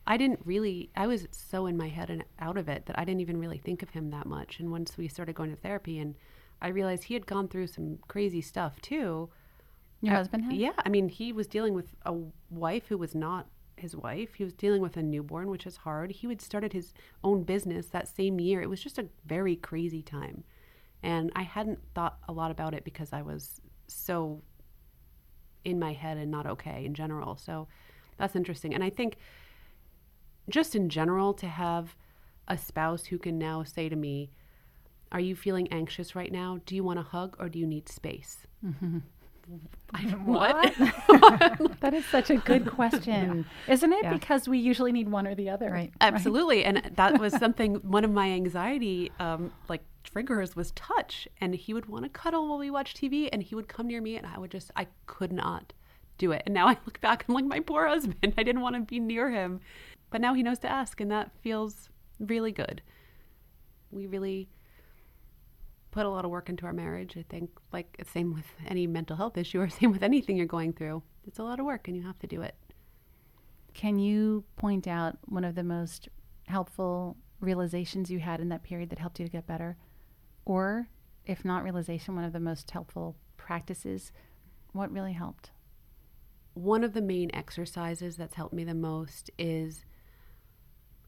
[0.07, 3.05] I didn't really, I was so in my head and out of it that I
[3.05, 4.61] didn't even really think of him that much.
[4.61, 6.15] And once we started going to therapy and
[6.63, 9.29] I realized he had gone through some crazy stuff too.
[10.01, 10.55] Your I- husband had?
[10.57, 10.73] Yeah.
[10.85, 12.15] I mean, he was dealing with a
[12.51, 14.35] wife who was not his wife.
[14.35, 16.11] He was dealing with a newborn, which is hard.
[16.11, 18.61] He had started his own business that same year.
[18.61, 20.45] It was just a very crazy time.
[21.03, 24.43] And I hadn't thought a lot about it because I was so
[25.65, 27.37] in my head and not okay in general.
[27.37, 27.69] So
[28.19, 28.75] that's interesting.
[28.75, 29.17] And I think
[30.49, 31.95] just in general to have
[32.49, 34.31] a spouse who can now say to me,
[35.13, 36.59] Are you feeling anxious right now?
[36.67, 38.47] Do you want a hug or do you need space?
[38.65, 38.99] I,
[40.25, 40.75] what?
[41.81, 44.03] That is such a good question, isn't it?
[44.03, 44.13] Yeah.
[44.13, 45.71] Because we usually need one or the other.
[45.71, 45.93] Right.
[46.01, 46.65] Absolutely.
[46.65, 51.29] And that was something, one of my anxiety, um, like triggers was touch.
[51.41, 54.01] And he would want to cuddle while we watched TV and he would come near
[54.01, 55.73] me and I would just, I could not
[56.19, 56.43] do it.
[56.45, 59.01] And now I look back, I'm like, my poor husband, I didn't want to be
[59.01, 59.61] near him.
[60.11, 62.83] But now he knows to ask and that feels really good.
[63.91, 64.49] We really
[65.91, 67.17] put a lot of work into our marriage.
[67.17, 70.73] I think, like, same with any mental health issue or same with anything you're going
[70.73, 71.03] through.
[71.27, 72.55] It's a lot of work and you have to do it.
[73.75, 76.09] Can you point out one of the most
[76.47, 79.77] helpful realizations you had in that period that helped you to get better?
[80.45, 80.89] Or,
[81.27, 84.13] if not realization, one of the most helpful practices?
[84.73, 85.51] What really helped?
[86.59, 89.85] one of the main exercises that's helped me the most is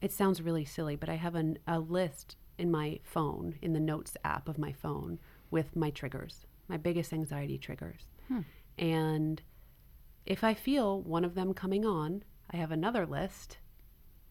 [0.01, 3.79] it sounds really silly, but I have an, a list in my phone, in the
[3.79, 5.19] notes app of my phone,
[5.49, 8.03] with my triggers, my biggest anxiety triggers.
[8.77, 9.41] And
[10.25, 13.57] if I feel one of them coming on, I have another list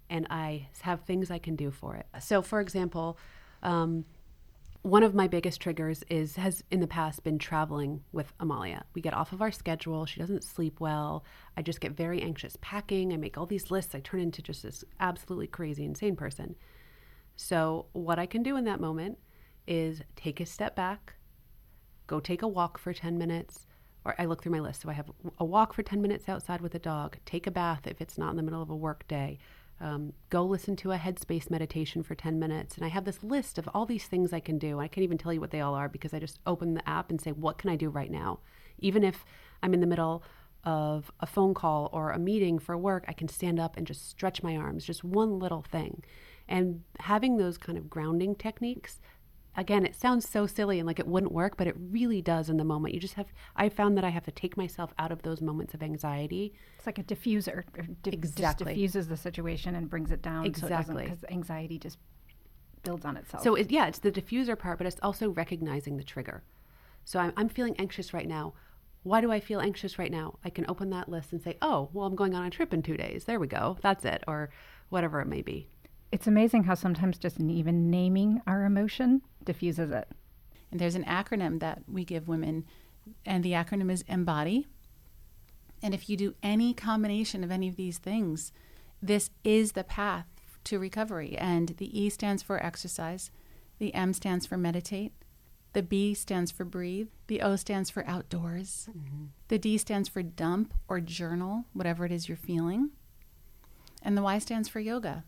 [0.08, 2.06] and I have things I can do for it.
[2.20, 3.18] So, for example,
[3.62, 4.04] um,
[4.82, 8.84] one of my biggest triggers is has in the past been traveling with Amalia.
[8.94, 10.06] We get off of our schedule.
[10.06, 11.24] She doesn't sleep well.
[11.56, 13.12] I just get very anxious packing.
[13.12, 13.94] I make all these lists.
[13.94, 16.54] I turn into just this absolutely crazy, insane person.
[17.42, 19.16] So, what I can do in that moment
[19.66, 21.14] is take a step back,
[22.06, 23.66] go take a walk for 10 minutes,
[24.04, 24.82] or I look through my list.
[24.82, 27.86] So, I have a walk for 10 minutes outside with a dog, take a bath
[27.86, 29.38] if it's not in the middle of a work day,
[29.80, 32.76] um, go listen to a headspace meditation for 10 minutes.
[32.76, 34.78] And I have this list of all these things I can do.
[34.78, 37.08] I can't even tell you what they all are because I just open the app
[37.08, 38.40] and say, what can I do right now?
[38.80, 39.24] Even if
[39.62, 40.22] I'm in the middle
[40.64, 44.10] of a phone call or a meeting for work, I can stand up and just
[44.10, 46.04] stretch my arms, just one little thing.
[46.50, 49.00] And having those kind of grounding techniques,
[49.56, 52.56] again, it sounds so silly and like it wouldn't work, but it really does in
[52.56, 52.92] the moment.
[52.92, 55.74] You just have, I found that I have to take myself out of those moments
[55.74, 56.52] of anxiety.
[56.76, 57.62] It's like a diffuser.
[57.76, 58.74] It di- Exactly.
[58.74, 60.44] Diffuses the situation and brings it down.
[60.44, 61.04] Exactly.
[61.04, 61.98] Because anxiety just
[62.82, 63.44] builds on itself.
[63.44, 66.42] So it, yeah, it's the diffuser part, but it's also recognizing the trigger.
[67.04, 68.54] So I'm, I'm feeling anxious right now.
[69.04, 70.38] Why do I feel anxious right now?
[70.44, 72.82] I can open that list and say, oh, well, I'm going on a trip in
[72.82, 73.24] two days.
[73.24, 73.78] There we go.
[73.82, 74.24] That's it.
[74.26, 74.50] Or
[74.90, 75.68] whatever it may be.
[76.12, 80.08] It's amazing how sometimes just even naming our emotion diffuses it.
[80.70, 82.64] And there's an acronym that we give women,
[83.24, 84.66] and the acronym is Embody.
[85.82, 88.52] And if you do any combination of any of these things,
[89.02, 90.26] this is the path
[90.64, 91.36] to recovery.
[91.38, 93.30] And the E stands for exercise,
[93.78, 95.12] the M stands for meditate,
[95.72, 99.26] the B stands for breathe, the O stands for outdoors, mm-hmm.
[99.48, 102.90] the D stands for dump or journal, whatever it is you're feeling,
[104.02, 105.24] and the Y stands for yoga.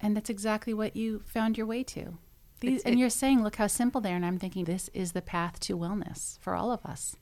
[0.00, 2.18] And that's exactly what you found your way to.
[2.60, 4.16] These, and you're saying, look how simple they are.
[4.16, 7.16] And I'm thinking, this is the path to wellness for all of us.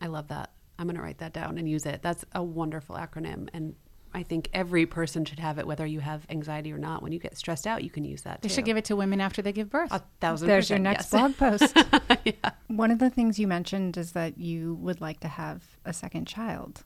[0.00, 0.52] I love that.
[0.78, 2.02] I'm going to write that down and use it.
[2.02, 3.48] That's a wonderful acronym.
[3.52, 3.74] And
[4.14, 7.02] I think every person should have it, whether you have anxiety or not.
[7.02, 8.42] When you get stressed out, you can use that.
[8.42, 8.54] They too.
[8.54, 9.90] should give it to women after they give birth.
[9.90, 11.10] a thousand There's your next yes.
[11.10, 11.76] blog post.
[12.24, 12.50] yeah.
[12.68, 16.26] One of the things you mentioned is that you would like to have a second
[16.26, 16.84] child.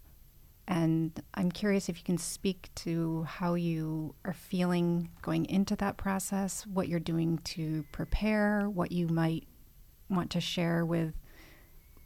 [0.69, 5.97] And I'm curious if you can speak to how you are feeling going into that
[5.97, 9.47] process, what you're doing to prepare, what you might
[10.09, 11.15] want to share with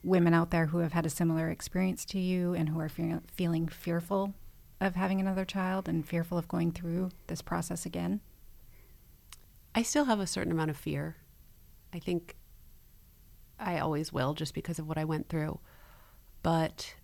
[0.03, 3.21] women out there who have had a similar experience to you and who are fe-
[3.35, 4.35] feeling fearful
[4.81, 8.21] of having another child and fearful of going through this process again?
[9.75, 11.17] I still have a certain amount of fear.
[11.93, 12.37] I think
[13.59, 15.61] I always will just because of what I went through.
[16.43, 16.95] But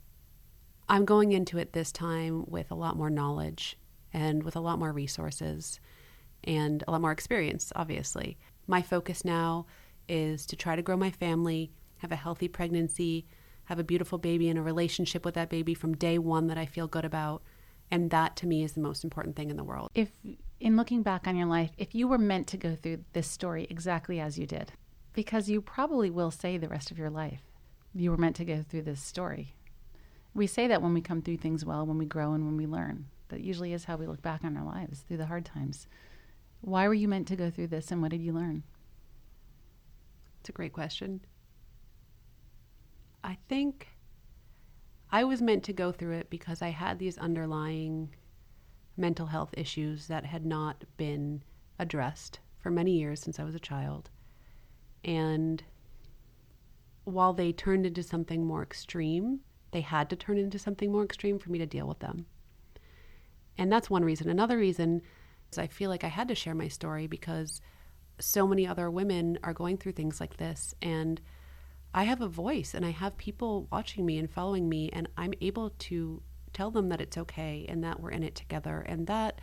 [0.92, 3.78] I'm going into it this time with a lot more knowledge
[4.12, 5.80] and with a lot more resources
[6.44, 8.36] and a lot more experience, obviously.
[8.66, 9.64] My focus now
[10.06, 13.24] is to try to grow my family, have a healthy pregnancy,
[13.64, 16.66] have a beautiful baby, and a relationship with that baby from day one that I
[16.66, 17.42] feel good about.
[17.90, 19.88] And that to me is the most important thing in the world.
[19.94, 20.10] If,
[20.60, 23.66] in looking back on your life, if you were meant to go through this story
[23.70, 24.72] exactly as you did,
[25.14, 27.40] because you probably will say the rest of your life,
[27.94, 29.54] you were meant to go through this story.
[30.34, 32.66] We say that when we come through things well, when we grow and when we
[32.66, 33.06] learn.
[33.28, 35.86] That usually is how we look back on our lives through the hard times.
[36.60, 38.62] Why were you meant to go through this and what did you learn?
[40.40, 41.20] It's a great question.
[43.24, 43.88] I think
[45.10, 48.14] I was meant to go through it because I had these underlying
[48.96, 51.42] mental health issues that had not been
[51.78, 54.10] addressed for many years since I was a child.
[55.04, 55.62] And
[57.04, 59.40] while they turned into something more extreme,
[59.72, 62.26] they had to turn into something more extreme for me to deal with them.
[63.58, 64.30] And that's one reason.
[64.30, 65.02] Another reason
[65.50, 67.60] is I feel like I had to share my story because
[68.18, 70.74] so many other women are going through things like this.
[70.80, 71.20] And
[71.94, 75.34] I have a voice and I have people watching me and following me, and I'm
[75.40, 78.80] able to tell them that it's okay and that we're in it together.
[78.80, 79.40] And that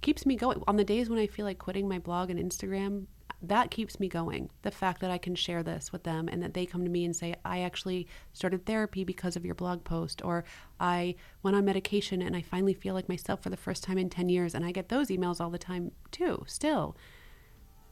[0.00, 0.62] keeps me going.
[0.66, 3.06] On the days when I feel like quitting my blog and Instagram,
[3.42, 4.50] that keeps me going.
[4.62, 7.04] The fact that I can share this with them and that they come to me
[7.04, 10.44] and say, I actually started therapy because of your blog post, or
[10.80, 14.08] I went on medication and I finally feel like myself for the first time in
[14.08, 14.54] 10 years.
[14.54, 16.96] And I get those emails all the time too, still.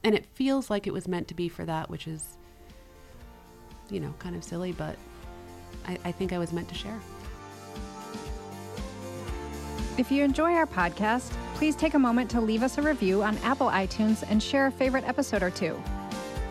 [0.03, 2.37] And it feels like it was meant to be for that, which is,
[3.89, 4.97] you know, kind of silly, but
[5.87, 6.99] I, I think I was meant to share.
[9.97, 13.37] If you enjoy our podcast, please take a moment to leave us a review on
[13.37, 15.81] Apple iTunes and share a favorite episode or two.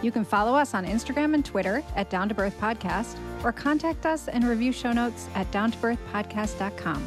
[0.00, 4.06] You can follow us on Instagram and Twitter at Down to Birth Podcast or contact
[4.06, 7.06] us and review show notes at downtobirthpodcast.com.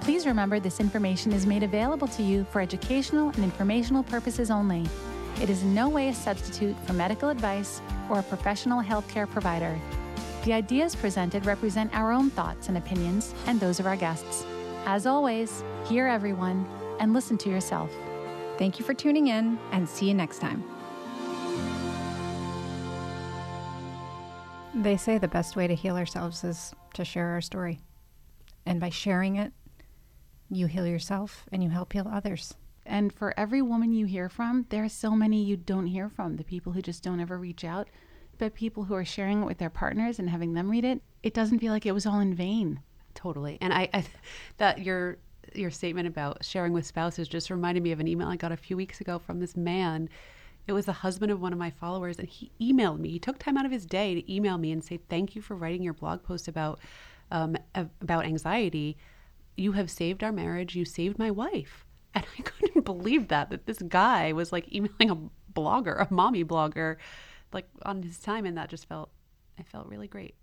[0.00, 4.84] Please remember this information is made available to you for educational and informational purposes only.
[5.40, 9.78] It is in no way a substitute for medical advice or a professional healthcare provider.
[10.44, 14.44] The ideas presented represent our own thoughts and opinions and those of our guests.
[14.86, 16.66] As always, hear everyone
[17.00, 17.90] and listen to yourself.
[18.58, 20.64] Thank you for tuning in and see you next time.
[24.74, 27.80] They say the best way to heal ourselves is to share our story.
[28.66, 29.52] And by sharing it,
[30.50, 32.54] you heal yourself and you help heal others.
[32.86, 36.36] And for every woman you hear from, there are so many you don't hear from
[36.36, 37.88] the people who just don't ever reach out.
[38.38, 41.34] But people who are sharing it with their partners and having them read it, it
[41.34, 42.80] doesn't feel like it was all in vain.
[43.18, 43.58] Totally.
[43.60, 44.04] And I, I
[44.58, 45.18] that your
[45.52, 48.56] your statement about sharing with spouses just reminded me of an email I got a
[48.56, 50.08] few weeks ago from this man.
[50.68, 53.08] It was the husband of one of my followers, and he emailed me.
[53.08, 55.56] He took time out of his day to email me and say, "Thank you for
[55.56, 56.78] writing your blog post about
[57.32, 58.96] um, about anxiety.
[59.56, 60.76] You have saved our marriage.
[60.76, 65.10] You saved my wife." And I couldn't believe that that this guy was like emailing
[65.10, 65.16] a
[65.52, 66.96] blogger, a mommy blogger,
[67.52, 69.10] like on his time, and that just felt
[69.58, 70.34] I felt really great.